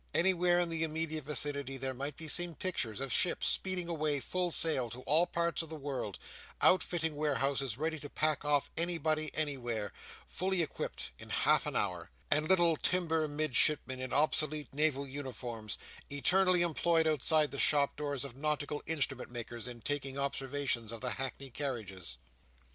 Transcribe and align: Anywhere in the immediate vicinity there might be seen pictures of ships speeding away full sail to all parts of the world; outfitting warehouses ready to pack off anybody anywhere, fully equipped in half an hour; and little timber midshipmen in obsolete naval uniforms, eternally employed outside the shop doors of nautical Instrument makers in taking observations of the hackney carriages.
Anywhere 0.15 0.59
in 0.59 0.69
the 0.69 0.83
immediate 0.83 1.25
vicinity 1.25 1.77
there 1.77 1.93
might 1.93 2.17
be 2.17 2.27
seen 2.27 2.55
pictures 2.55 3.01
of 3.01 3.13
ships 3.13 3.47
speeding 3.47 3.87
away 3.87 4.19
full 4.19 4.49
sail 4.49 4.89
to 4.89 5.01
all 5.03 5.27
parts 5.27 5.61
of 5.61 5.69
the 5.69 5.75
world; 5.75 6.17
outfitting 6.59 7.15
warehouses 7.15 7.77
ready 7.77 7.99
to 7.99 8.09
pack 8.09 8.43
off 8.43 8.71
anybody 8.75 9.29
anywhere, 9.35 9.93
fully 10.25 10.63
equipped 10.63 11.11
in 11.19 11.29
half 11.29 11.67
an 11.67 11.75
hour; 11.75 12.09
and 12.31 12.47
little 12.49 12.75
timber 12.77 13.27
midshipmen 13.27 13.99
in 13.99 14.11
obsolete 14.11 14.73
naval 14.73 15.07
uniforms, 15.07 15.77
eternally 16.11 16.63
employed 16.63 17.05
outside 17.05 17.51
the 17.51 17.59
shop 17.59 17.95
doors 17.95 18.23
of 18.23 18.35
nautical 18.35 18.81
Instrument 18.87 19.29
makers 19.29 19.67
in 19.67 19.81
taking 19.81 20.17
observations 20.17 20.91
of 20.91 21.01
the 21.01 21.11
hackney 21.11 21.51
carriages. 21.51 22.17